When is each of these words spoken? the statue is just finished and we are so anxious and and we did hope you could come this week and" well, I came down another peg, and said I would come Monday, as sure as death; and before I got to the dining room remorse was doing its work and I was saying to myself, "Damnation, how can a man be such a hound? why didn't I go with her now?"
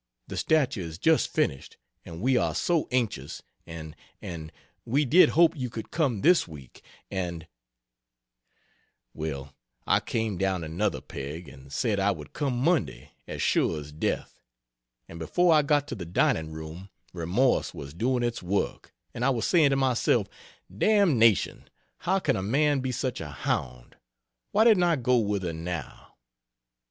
the 0.27 0.35
statue 0.35 0.81
is 0.83 0.97
just 0.97 1.29
finished 1.31 1.77
and 2.03 2.21
we 2.23 2.35
are 2.35 2.55
so 2.55 2.87
anxious 2.89 3.43
and 3.67 3.95
and 4.19 4.51
we 4.83 5.05
did 5.05 5.29
hope 5.37 5.55
you 5.55 5.69
could 5.69 5.91
come 5.91 6.21
this 6.21 6.47
week 6.47 6.81
and" 7.11 7.45
well, 9.13 9.53
I 9.85 9.99
came 9.99 10.39
down 10.39 10.63
another 10.63 11.01
peg, 11.01 11.47
and 11.47 11.71
said 11.71 11.99
I 11.99 12.09
would 12.09 12.33
come 12.33 12.57
Monday, 12.57 13.11
as 13.27 13.43
sure 13.43 13.79
as 13.79 13.91
death; 13.91 14.39
and 15.07 15.19
before 15.19 15.53
I 15.53 15.61
got 15.61 15.87
to 15.89 15.95
the 15.95 16.03
dining 16.03 16.51
room 16.51 16.89
remorse 17.13 17.71
was 17.71 17.93
doing 17.93 18.23
its 18.23 18.41
work 18.41 18.95
and 19.13 19.23
I 19.23 19.29
was 19.29 19.45
saying 19.45 19.69
to 19.69 19.75
myself, 19.75 20.25
"Damnation, 20.75 21.69
how 21.99 22.17
can 22.17 22.35
a 22.35 22.41
man 22.41 22.79
be 22.79 22.91
such 22.91 23.21
a 23.21 23.29
hound? 23.29 23.97
why 24.51 24.63
didn't 24.63 24.81
I 24.81 24.95
go 24.95 25.17
with 25.19 25.43
her 25.43 25.53
now?" 25.53 26.15